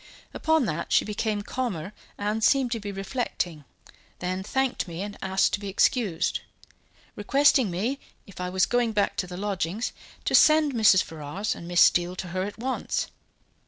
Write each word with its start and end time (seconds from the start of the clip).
Upon 0.33 0.65
that, 0.65 0.91
she 0.91 1.05
became 1.05 1.43
calmer 1.43 1.93
and 2.17 2.43
seemed 2.43 2.71
to 2.71 2.79
be 2.79 2.91
reflecting, 2.91 3.65
then 4.17 4.41
thanked 4.41 4.87
me 4.87 5.03
and 5.03 5.15
asked 5.21 5.53
to 5.53 5.59
be 5.59 5.67
excused, 5.67 6.39
requesting 7.15 7.69
me, 7.69 7.99
if 8.25 8.41
I 8.41 8.49
was 8.49 8.65
going 8.65 8.93
back 8.93 9.15
to 9.17 9.27
the 9.27 9.37
lodgings, 9.37 9.93
to 10.25 10.33
send 10.33 10.73
Mrs. 10.73 11.03
Ferrars 11.03 11.53
and 11.53 11.67
Miss 11.67 11.81
Steele 11.81 12.15
to 12.15 12.29
her 12.29 12.41
at 12.41 12.57
once. 12.57 13.09